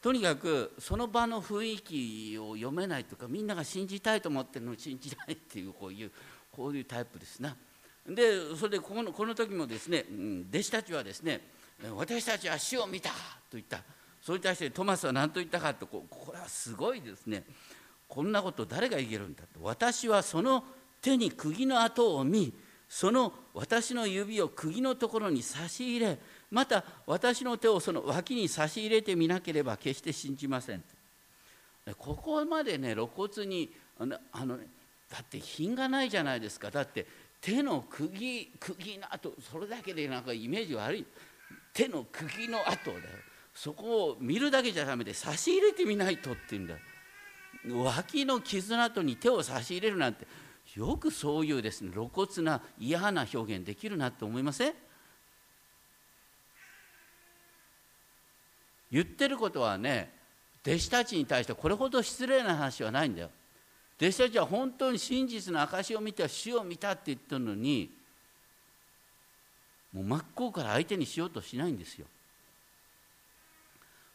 [0.00, 6.10] とにかくその場の雰囲気を読めないとかみんなが信じたいと思ってるのに信じないっていうこういう
[6.52, 7.56] こういうタイプですな。
[8.06, 10.04] でそれでこのこの時もですね
[10.50, 11.40] 弟子たちはですね
[11.96, 13.14] 私たちは死を見たと
[13.52, 13.78] 言った。
[14.22, 17.42] それに対してトマスは何と言ったかとここれはすごいですね。
[18.06, 20.64] こんなこと誰が言えるんだと私はその
[21.04, 22.54] 手に釘の跡を見
[22.88, 26.18] その私の指を釘のところに差し入れ
[26.50, 30.82] また私の手をその脇に差し入れてみなければ決して信じません。
[31.98, 34.66] ここまでね露骨にあのあの、ね、
[35.10, 36.70] だって品がないじゃないですか。
[36.70, 37.06] だって
[37.42, 41.04] 手の釘釘の跡それだけでなんかイメージ悪い。
[41.74, 43.02] 手の釘の跡だよ。
[43.54, 46.74] そこを見るだけじゃダメで差し入れてみないとって言うんだ
[47.90, 50.26] 脇の傷の跡に手を差し入れるなんて
[50.74, 54.74] よくそういうですね露骨な嫌な表現できるなって思いません？
[58.90, 60.12] 言ってることはね
[60.66, 63.30] 弟子たちに対してこれほど失礼な話はないんだよ。
[64.00, 67.90] 弟子たちは本当に真実の証を見て死を見たって言ってるのに
[69.92, 72.06] もう真っ向から相手にしようとしないんですよ。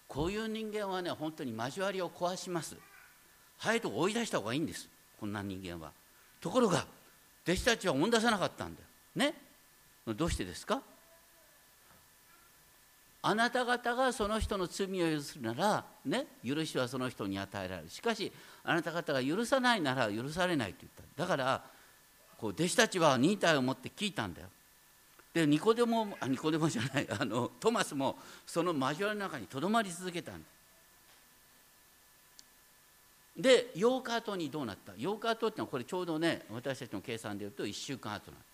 [0.09, 2.75] こういう人間はね本当に交わりを壊します。
[3.57, 4.89] 早く追い出した方がいいんです。
[5.19, 5.91] こんな人間は。
[6.41, 6.85] ところが
[7.45, 8.87] 弟子たちは追い出さなかったんだよ。
[9.15, 9.33] ね？
[10.15, 10.81] どうしてですか？
[13.21, 17.89] あなた方がその人の罪を許すなら、ね、許しはその人に与えられる。
[17.89, 18.31] しかし
[18.63, 21.23] あなた方が許さないなら許されないと言った。
[21.23, 21.61] だから
[22.37, 24.47] こう弟子たちは忍耐を持って聞いたんだよ。
[25.33, 27.07] でニコデモニコデモじゃない。
[27.19, 30.39] あのトマスもその交わりの中にとどまり続けたんだ。
[33.39, 38.45] で8日後にどうなった？8日後ってのはこれちょうどね私たちの計算でいうと1週間後なんで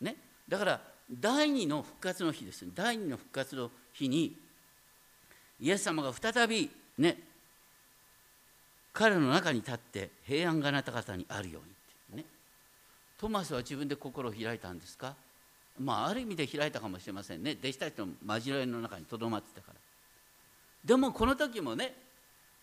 [0.00, 0.04] す。
[0.04, 0.16] ね、
[0.48, 2.72] だから第二の復活の日ですね。
[2.74, 4.36] 第二の復活の日に
[5.60, 7.16] イエス様が再びね
[8.92, 11.72] 彼の中に立って平安があなた方にあるようにっ
[12.10, 12.24] てね。
[13.18, 15.14] トマスは自分で心を開いたんですか？
[15.78, 17.56] まあある意味で開いたかもしれませんね。
[17.62, 19.74] 弟子たちの交わりの中にとどまってたから。
[20.84, 21.94] でもこの時もね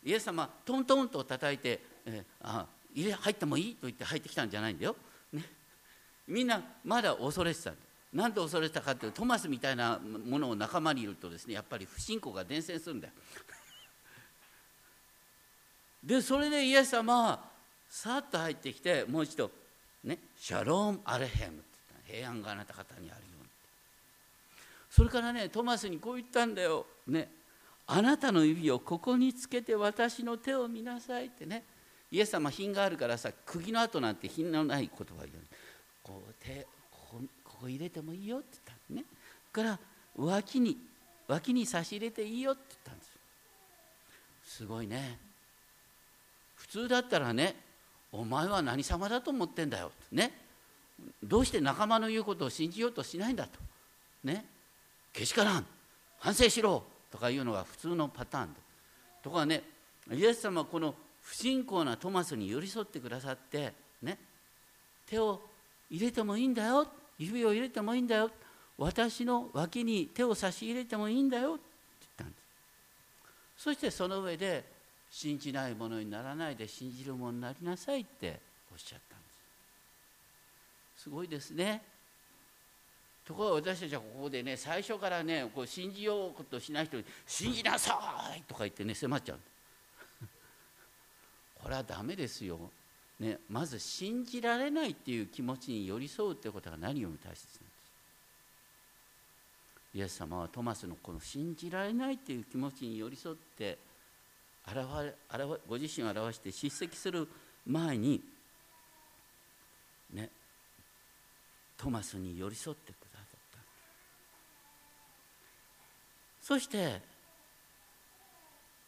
[0.04, 4.96] イエス様トントンと叩いて「え、あ入れ入ってもいい?」と言って入ってきたんじゃないんだよ。
[5.34, 5.44] ね、
[6.28, 7.74] みんなまだ恐れてた
[8.14, 13.14] なんで恐れてたかっていうとトマスみたいなものを仲間にいるとですねやっぱり不信仰が伝染するんだよ。
[16.04, 17.50] でそれでイエス様は
[17.90, 19.52] さっと入ってきてもう一度
[20.04, 23.50] 「ね、シャローム・アレヘム」って平安があなた方にあるように
[24.90, 27.30] それからねトマスにこう言ったんだよ、ね、
[27.92, 31.64] あなたの指をここにつけて私の手を見なさいってね。
[32.12, 35.46] イエス様品があるからさ釘の跡なんて品のない言葉言う。
[36.04, 39.06] こう手ここ入れてもいいよって言ったね。
[39.52, 39.80] から
[40.16, 40.78] 脇に
[41.28, 43.04] 脇に差し入れていいよって言ったんで
[44.46, 44.58] す。
[44.58, 45.18] すごいね。
[46.58, 47.56] 普通だったらね
[48.12, 50.32] お前は何様だと思ってんだよね。
[51.24, 53.60] どうして仲間の言うことを信じようとしないんだと。
[54.24, 54.46] ね。
[55.12, 55.66] けしからん。
[56.20, 56.84] 反省しろ。
[57.12, 58.60] とかいうのが普通のパターンで。
[59.22, 59.64] とかね
[60.12, 64.18] イエス様はこの不信仰なトマスに寄り添ってくださってね
[65.06, 65.42] 手を
[65.90, 68.32] 入れてもいいんだよ指を入れてもいいんだよ
[68.78, 71.62] 私の脇に手を差し入れてもいいんだよって
[72.00, 72.34] 言ったんで
[73.58, 73.64] す。
[73.64, 74.64] そしてその上で
[75.12, 78.40] 信じないものにならないで信じるものになりなさいって
[78.72, 79.26] おっしゃったんで
[80.98, 81.04] す。
[81.04, 81.82] すごいですね。
[83.30, 87.94] ところが私たちはここでね最初からねこう信じようことしない人に「信じなさ
[88.36, 89.40] い!」とか言ってね迫っちゃう
[91.62, 92.72] これはダメですよ、
[93.20, 97.92] ね、まず信じられないっていう気持ちに寄り添うってことが何より大切なんです
[99.94, 103.78] イエス様はトマスのこの信じられないっていう気持ちに寄り添って
[104.66, 107.28] 現れ現ご自身を表して叱責する
[107.68, 108.24] 前に
[110.14, 110.32] ね
[111.80, 113.40] トマスに寄り添ってくださっ
[116.39, 117.00] たそして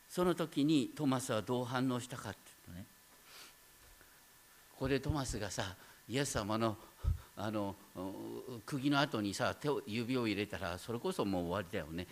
[0.09, 2.39] その時にトマスはどう反応したかって
[2.71, 2.85] いうとね
[4.79, 5.75] これでトマスがさ
[6.09, 6.75] イエス様の
[7.37, 7.75] あの
[8.65, 12.07] 釘の後にさ手を指を入れたらそれこそもう終わりだよね。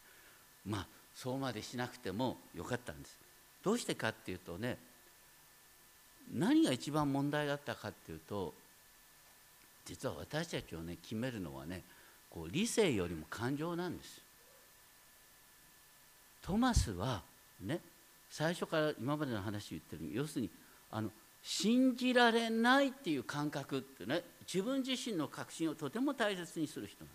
[0.64, 3.18] まあそうまでしなくてもよかったんです。
[3.62, 4.78] どうしてかっていうとね
[6.32, 8.54] 何が一番問題だったかっていうと
[9.84, 11.84] 実は私たちをね決めるのはね
[12.30, 14.27] こう理性よりも感情なんです。
[16.42, 17.22] トマスは
[17.60, 17.80] ね
[18.30, 20.50] 最初から今までの話言ってる要するに
[20.90, 21.10] あの
[21.42, 24.22] 信じられないっていう感覚ってね
[24.52, 27.14] 自分自身の確信をとても大切にする人なん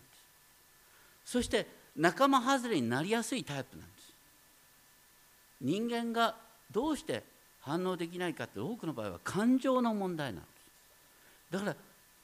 [1.24, 1.32] す。
[1.32, 4.12] そして仲間外れになりやすいタイプなんです。
[5.60, 6.36] 人間が
[6.70, 7.22] どうして
[7.60, 11.52] 反応できないかって多くの場合は感情の問題なんです。
[11.52, 11.76] だから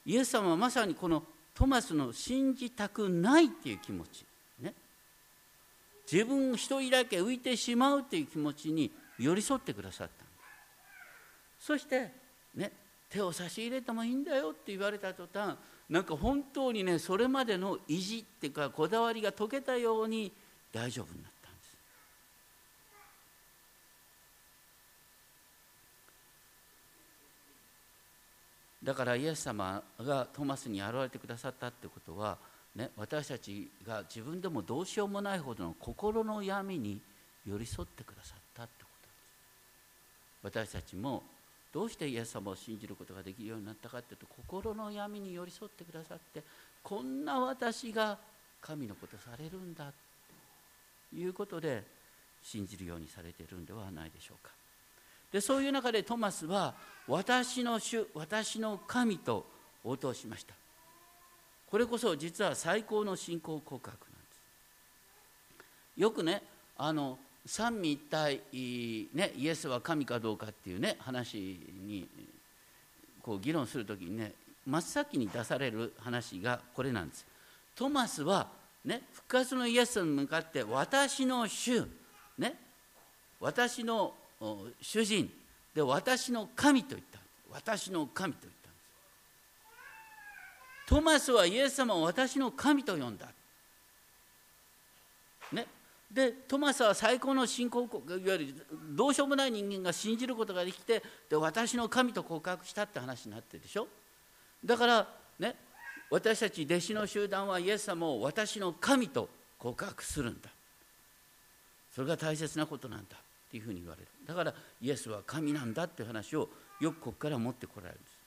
[0.05, 4.25] イエス様はまさにこのトマスの信じたくないっていう気持ち。
[6.11, 10.25] 自分一人だけ浮いてしまうっていう気持ちに寄り添ってくださった。
[11.59, 12.11] そして
[12.55, 12.71] ね
[13.09, 15.55] 手を差し入れてもいいんだよって言われた途端
[15.89, 20.31] なんか本当にねそれまでの意地っていうかこだわりが解けたように
[20.73, 21.77] 大丈夫になったんです。
[28.83, 32.37] だからイエス様がトマスに現れてくださったってことは、
[32.75, 36.99] ね、私たちが自分でもどうしようもないほどの心の闇に
[37.45, 38.89] 寄り添ってくださったってこ
[40.43, 40.65] とです。
[40.65, 41.23] 私たちも
[41.73, 46.43] どうしてイエス様を信じることができるようになったかっていうと心の闇に寄り添ってくださって
[46.83, 48.17] こんな私が
[48.61, 49.85] 神のことされるんだ
[51.09, 51.83] ということで
[52.43, 54.51] 信じるようにされているんではないでしょうか。
[55.31, 56.73] でそういう中でトマスは
[57.07, 59.45] 私の主私の神と
[59.83, 60.53] 応答しました。
[61.71, 63.99] これこそ実は最高の信仰告白なんで
[65.95, 66.01] す。
[66.01, 66.43] よくね
[66.77, 68.41] あの三位一体、
[69.13, 71.37] ね、イエスは神かどうかっていうね話
[71.87, 72.07] に
[73.23, 74.33] こう議論する時にね
[74.67, 77.25] 真っ先に出される話がこれなんです。
[77.75, 78.47] トマスは、
[78.83, 81.85] ね、復活のイエスに向かって私の主、
[82.37, 82.53] ね、
[83.39, 84.13] 私の
[84.81, 85.31] 主人
[85.73, 87.19] で私の神と言った。
[87.49, 88.60] 私の神と言った。
[90.91, 93.27] トマスはイエス様を私の神と呼んだ。
[95.53, 95.65] ね。
[96.11, 103.87] でトマスは最高の信仰いわゆるどうしようもない人間が信じることができてで私の神と告白したって話になってるでしょ。
[104.65, 105.07] だから
[105.39, 105.55] ね。
[106.09, 110.49] 私たち弟子の集団はイエス様を私の神と告白するんだ。
[111.95, 114.09] それが大切なことなんだっていうふうに言われる。
[114.27, 116.49] だからイエスは神なんだっていう話を
[116.81, 118.21] よくここから持ってこられるんです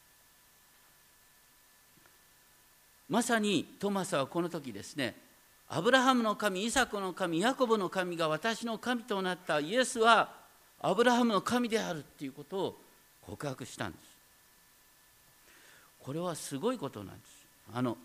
[3.09, 5.15] まさにトマスはこの時ですね
[5.69, 10.31] アブラハムの神イサクの神ヤコブの神が私の神となったイエスは
[10.81, 12.81] アブラハムの神であるっていうことを
[13.23, 14.05] 告白したんです。
[16.01, 17.47] これはすごいことなんです。
[17.73, 17.97] あの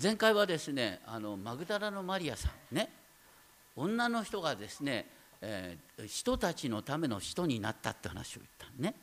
[0.00, 2.90] 前回はですねあのマグダラのマリアさんね
[3.74, 5.06] 女の人がですね、
[5.40, 8.94] えー、人たちのための人になったって話を言ったね。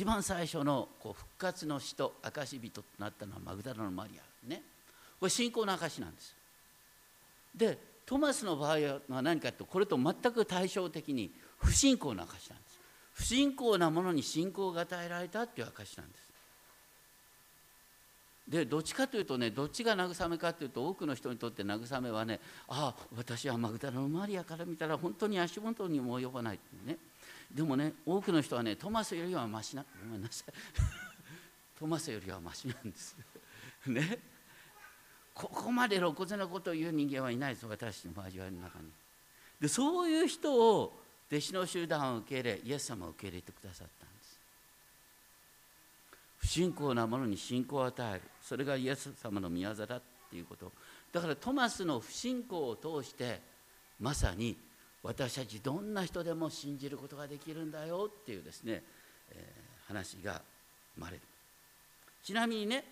[0.00, 4.62] 一番最初のこう復活の人証人となったのはマグダラのマリアね。
[5.18, 6.34] これ信仰の証なんです。
[7.54, 7.76] で
[8.06, 8.78] トマスの場合
[9.10, 12.80] は何かというとこれと全く対照的に不信仰の証なんです。
[13.12, 16.22] 不信仰なものに信仰が与えられたっていう証なんです。
[18.48, 26.96] でどっちかというとねどっちが慰めかというと多くの人にとって慰めはねああ私はマグダラのマリアから見たら本当に足元にも及ばないってね。
[27.54, 30.52] でもね多くの人はねトマスよりはましなごめんなさい。
[31.78, 33.16] トマスよりはましなんです。
[33.86, 34.18] ね。
[35.34, 38.90] ここまで露骨なことを言う人間はいないです私の交わりの中に。
[39.60, 44.38] でそういう人を弟子の集団を受け入れイエス様を受け入れてくださったんです。
[46.38, 48.22] 不信仰なものに信仰を与える。
[48.42, 50.72] それがイエス様の御業だっていうこと。
[51.12, 53.40] だからトマスの不信仰を通して
[53.98, 54.56] まさに
[55.02, 58.82] 私たちどんな人でも信じることができるんだよっていうですね、
[59.32, 60.42] えー、話が
[60.94, 61.22] 生まれる。
[62.22, 62.84] ちなみにね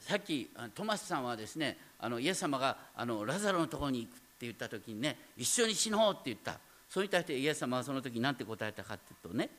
[0.00, 6.58] さっきトマスさんはですねあのイエス様があのラザロのところに行くって言った時にね一緒に死のうって言った。
[6.88, 9.50] それに対してイエス様はその時何て答えたかっていうとね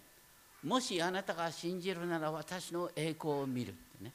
[0.64, 4.12] もしあなたが信じるなら私の栄光を見るってね。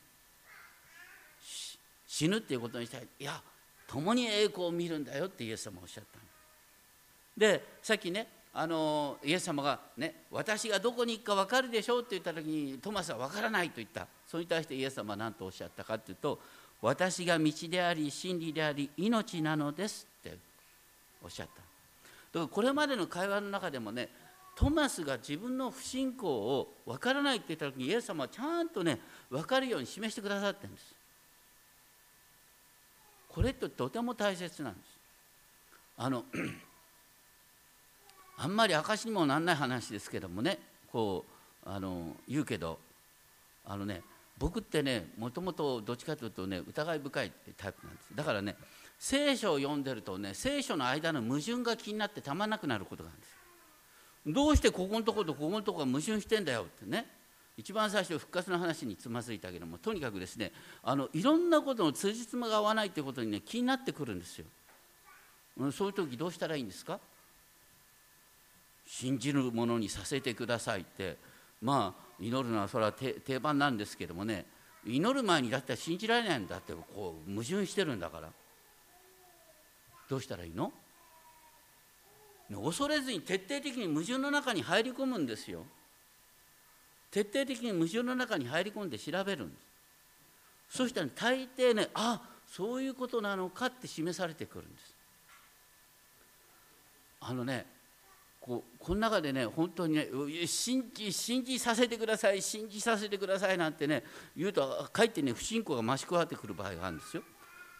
[2.07, 3.41] 死ぬっていうことにしたらいや
[3.87, 6.19] 共に栄光を見るんだよってイエス様はおっしゃった
[7.37, 14.07] でさっきねあのイエス様がね私がどこに行くか分かるでしょうって言った時にトマスは分からないと言った。
[14.27, 16.39] それに対してイエス様は何とおっしゃったかっていうと
[16.81, 20.37] 私が道であり真理であり命なのですって
[21.23, 21.55] おっしゃった。
[21.55, 21.67] だか
[22.35, 24.09] らこれまでの会話の中でもね
[24.57, 30.95] トマスが自分の不信仰を分からないって言った時にイエス様はちゃんとね分かるように示してくださってるんです
[33.29, 34.87] これってとても大切なんです。
[35.97, 36.25] あの
[38.37, 40.59] あんまり証にもなんない話ですけどもね。
[40.91, 41.25] こ
[41.65, 42.79] うあの言うけど
[43.65, 44.03] あのね
[44.39, 48.09] 僕ってねもともとどっちかというとね疑い深いタイプなんです。
[48.15, 48.57] だからね
[48.99, 53.35] 聖書を読んでるとね聖書の間の矛盾が気になってたまらなくなることがあるんです。
[54.27, 57.07] どうしてここのとことここのとこが矛盾してんだよってね
[57.57, 64.47] 一番最初復活の話につまずいたけどもとにかくですねあのいろんなことの辻褄が合わないということにね気になってくるんですよ。
[65.73, 66.99] そういう時どうしたらいいんですか？
[68.87, 71.17] 信じるものにさせてくださいって
[71.63, 74.47] まあ祈るのはそれは定番なんですけどもね
[74.87, 78.29] 祈る前にだったら信じられないんだってこう矛盾してるんだから。
[80.07, 80.71] どうしたらいいの？
[82.63, 85.65] 恐れずに徹底的に矛盾の中に入り込むんですよ。
[87.11, 89.61] 徹底的に矛盾の中に入り込んで調べるんで
[90.69, 90.77] す。
[90.77, 94.95] そしたら大抵ねあそういうことなのかって示されてくるんです。
[97.21, 97.65] あのね
[98.45, 100.07] ここの中でね本当にね
[100.47, 104.05] 信じ信じさせてください信じさせてくださいなんてね
[104.37, 107.23] 言うとかえってね不信仰が増し加わってくる場合があるんですよ。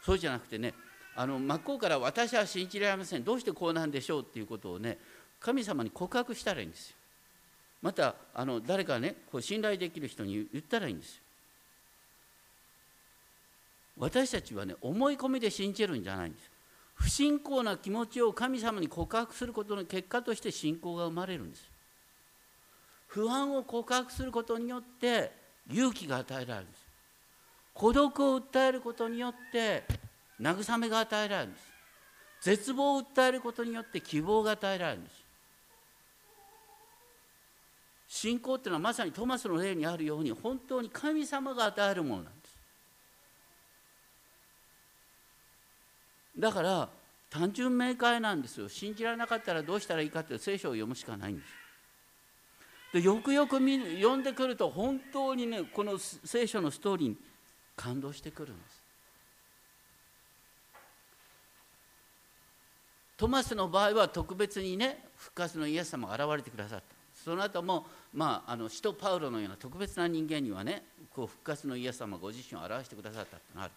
[0.03, 0.73] そうじゃなくてね
[1.15, 3.25] あの真っ向から私は信じられません。
[3.25, 4.97] どうしてこうなんでしょうっていうことをね
[5.39, 6.97] 神様に告白したらいいんですよ。
[7.83, 11.23] またあの誰かねこう信頼できる人に言ったらいいんですよ。
[13.99, 16.54] 私たちはね思い込みで信じるんじゃないんです。
[16.95, 21.69] 不信仰な気持ちを神様に告白することの結果として信仰が生まれるんです。
[23.09, 25.33] 不安を告白することによって
[25.71, 26.85] 勇気が与えられるんです。
[27.73, 29.85] 孤独を訴えることによって
[30.41, 31.75] 慰めが与えられるんです。
[32.43, 35.25] 絶望を訴えることによって希望が与えられるんです。
[38.07, 42.44] 信仰っていうのはまさにトマスの例にあるように本当に神様が与えるものなんです。
[46.39, 46.89] だから
[47.31, 48.69] 単純明快なんですよ。
[48.69, 51.49] 信じられなかったらどうしたらいいかっていう聖書を読むしかないんです。
[52.93, 57.17] でよくよく読んでくると本当にねこの聖書のストーリーに
[57.75, 58.83] 感動してくるんです。
[63.17, 66.85] トマスの場合は特別にね復活のイエス様が現れてくださった。
[67.25, 73.75] その後もまああの使徒パウロのような特別な人間にはねこう復活のイエス様ご自身を表してくださったってのがある。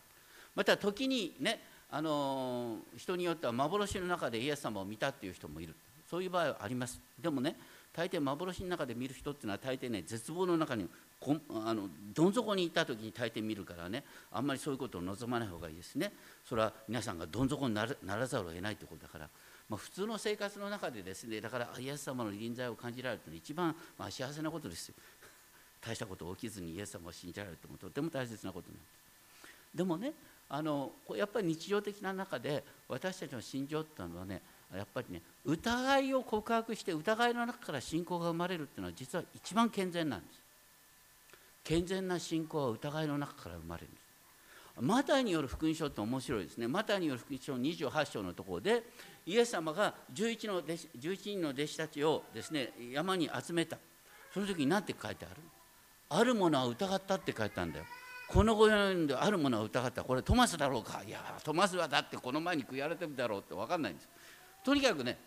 [0.55, 1.59] また時にね
[1.89, 5.73] あの人によっては幻の中でイエス様を見たっていう人もいる。
[6.09, 6.99] そういう場合はあります。
[7.21, 7.55] でもね
[7.93, 10.87] 大抵幻の中で見る人っていうのは大抵ね絶望の中に
[11.19, 11.35] こ
[11.65, 16.13] あのどん底にいた時に大抵見るからねあんまりそういうことを望まない方がいいですね。
[16.45, 19.29] それは皆さんがどん底にならざるを得ないということだから、
[19.69, 24.95] まあ、普通の生活の中でですねだからイエス様の臨在を感じられるというのは一番、まあ、幸せなことですよ。
[25.81, 29.77] 大したこと起きずにイエス様を信じられるともとても大切なことなんです。
[29.77, 30.13] でもね
[30.49, 34.41] あのやっぱり日常的な中で私たちの信条っていうのはね
[34.75, 40.39] やっぱりね疑いを告白して疑いの中から信仰が生まれるっていうのは実は一番健全なんです。
[41.63, 44.07] 健全な信仰は疑いの中から生まれるんです。
[44.79, 46.67] マタイによる福音書って面白いですね。
[46.67, 48.83] マタイによる福音書28章のところで
[49.25, 53.77] イエス様が 11, の弟子11人の弟子たちをですね山に集めた。
[54.33, 55.41] その時に何て書いてある？
[56.09, 57.85] あるものは疑ったって書いてあるんだよ。
[58.27, 60.03] このご縁であるものを疑った。
[60.03, 61.01] これトマスだろうか。
[61.07, 64.09] いやトマスはだってこの前に悔やれてるだろうって分かんないんです。
[64.63, 65.17] とにかくね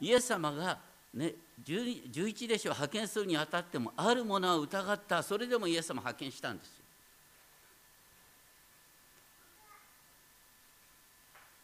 [0.00, 0.78] イエス様が
[1.14, 1.34] ね
[1.64, 5.22] 11弟子を派遣するにあたってもあるものは疑った。
[5.22, 6.82] それでもイエス様派遣したんです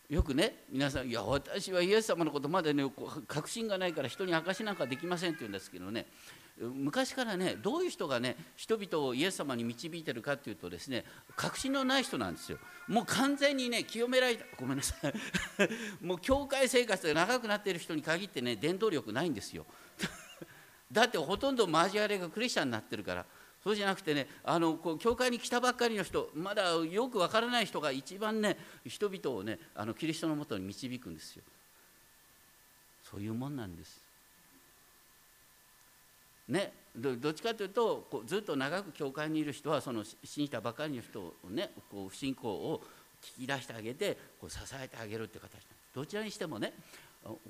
[0.09, 0.22] よ。
[0.22, 2.84] くね皆さんいや私はイエス様のことまでね
[3.26, 6.07] 確信がないから人に証しなんかできませんって言うんですけどね。
[6.59, 12.59] 昔からねどういう人がね人々をイエス様に導いてるかっていうとですね確信のない人なんですよ。
[12.88, 15.14] もう完全にね清められたごめんなさい。
[16.05, 19.66] もう教会生活が長くなっている人に限ってね伝導力ないんですよ。
[20.92, 23.26] だってほとんど交わりがクリスチャンになってるから。
[23.62, 31.44] そうじゃなくてねあのこう教会に来たばっかりの人まだよくわからない人が一番ね人々をねあのキリストのもとに導くんですよ。
[33.09, 34.01] そういうもんなんです。
[36.53, 42.82] ねどっちかというとこうずっと長く教会にいる人はその信じたばかりの人をねこう不信仰を
[43.22, 45.50] 聞き出してあげてこう支えてあげるって形
[45.94, 46.72] どちらにしてもね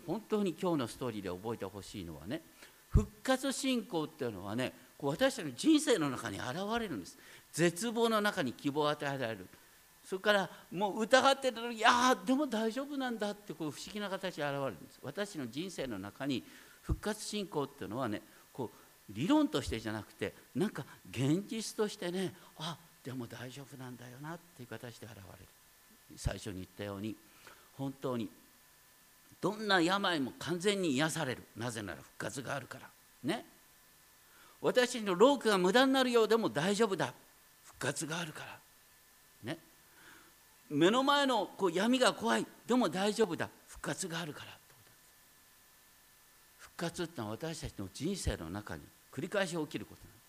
[0.07, 2.43] 本当に今日のストーリーで覚えてほしいのはね
[2.89, 6.47] 復活信仰っていうのはねこう私たちの人生の中に現
[6.79, 7.19] れるんです。
[7.53, 9.47] 絶望の中に希望を与えられる。
[10.05, 15.01] それからもう疑ってた時いやでも大丈夫なんだってこう不思議な形で現れるんです。
[15.03, 16.45] 私の人生の中に
[16.83, 18.21] 復活信仰っていうのはね
[19.11, 25.49] 理論としてじゃなくてなんか現実としてねあでも大丈夫なんだよなっていう形で現れる。
[26.17, 27.17] 最初に言ったように
[27.77, 28.29] 本当に
[29.41, 31.43] どんな病も完全に癒される。
[31.57, 32.89] なぜなら復活があるから。
[33.25, 33.45] ね。
[34.61, 37.13] 私のロークが無駄になるようでも大丈夫だ。
[37.65, 39.53] 復活があるから。
[39.53, 39.59] ね。
[40.71, 42.47] 目の前のこう闇が怖い。
[42.65, 43.49] でも大丈夫だ。
[43.67, 44.62] 復活があるから。
[46.77, 50.23] 復活ってのは私たちの人生の中に繰り返し起きることなんです。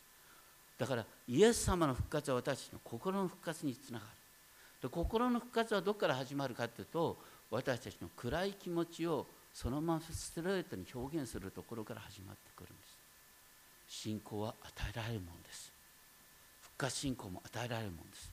[0.79, 4.11] だからイエス様の復活は私たちの心の復活につながる。
[4.81, 7.17] で心の復活はどこから始まるかというと
[7.49, 12.97] 私たちの暗い気持ちをそのままストレートに表現するところから始まってくるんです。
[13.87, 15.71] 信仰は与えられるものです。
[16.61, 18.31] 復活信仰も与えられるものです。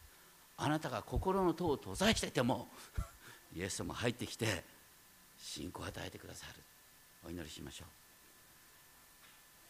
[0.57, 2.69] あなたが心の戸を閉ざしていても
[3.55, 4.65] イエス様入ってきて
[5.39, 6.63] 信仰を与えてくださる。
[7.27, 8.00] お祈りしましょう。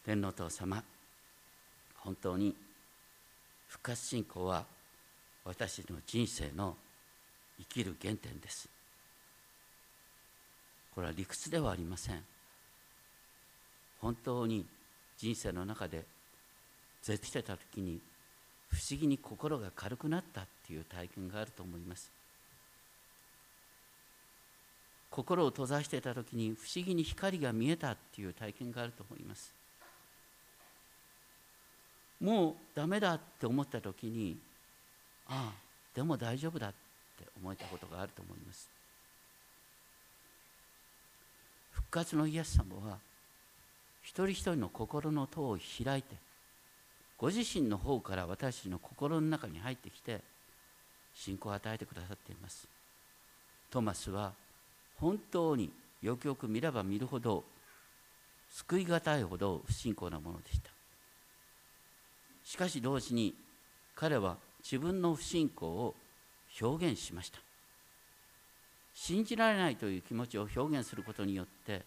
[0.03, 0.83] 天皇様
[1.97, 2.55] 本当に
[3.67, 4.65] 復活信仰は
[5.45, 6.75] 私の人生の
[7.59, 8.67] 生きる原点です。
[10.95, 12.23] これは理屈ではありません。
[13.99, 14.65] 本当に
[15.17, 16.03] 人生の中で
[17.03, 17.99] 絶してた時に
[18.69, 22.11] 不思議に心が軽くなったっていう体験があると思います。
[25.11, 29.53] 心を閉ざしていた時に不思議に光が見えたっていう体験があると思います。
[32.21, 34.37] もうダメだって思った時に
[35.27, 35.53] ああ
[35.95, 36.71] でも大丈夫だっ
[37.19, 38.69] て思えたことがあると思います。
[41.71, 42.97] 復活のイエス様は
[44.01, 46.15] 一人一人の心の戸を開いて
[47.17, 50.21] ご自身の方から私の心の中に入ってきて
[51.13, 52.67] 信仰を与えてくださっています。
[53.69, 54.33] トマスは
[54.97, 57.43] 本当によくよく見れば見るほど
[58.51, 60.70] 救い難いほど不信仰なものでした。
[62.51, 63.33] しかし同時に
[63.95, 65.95] 彼は自分の不信仰を
[66.61, 67.39] 表現しました。
[68.93, 71.81] 信じられないという気持ちを表現することによって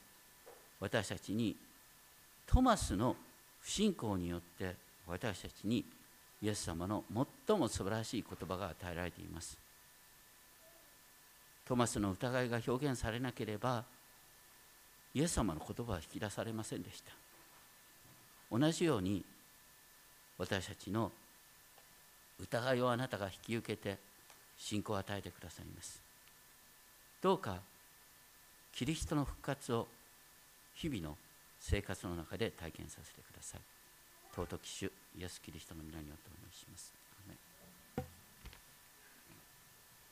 [0.80, 1.54] 私たちに
[2.46, 3.14] トマスの
[3.60, 4.74] 不信仰によって
[5.06, 5.84] 私たちに
[6.40, 7.04] イエス様の
[7.46, 9.58] 最も素晴らしい言葉が与えられています。
[11.68, 13.84] トマスの疑いが表現されなければ
[15.12, 17.12] イエス様の言葉は引き出されませんでした。
[18.50, 19.26] 同じように
[20.38, 21.12] 私たちの
[22.40, 23.98] 疑いをあなたが引き受けて
[24.58, 26.00] 信仰を与えてくださいます。
[27.22, 27.58] どうか
[28.72, 29.86] キリストの復活を
[30.74, 31.16] 日々の
[31.60, 33.60] 生活の中で体験させてください。
[34.34, 37.03] 尊き主イエス・キリストの皆によってお願いします。